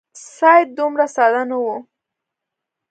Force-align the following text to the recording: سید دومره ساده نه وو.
سید 0.37 0.67
دومره 0.77 1.05
ساده 1.15 1.41
نه 1.49 1.57
وو. 1.63 1.75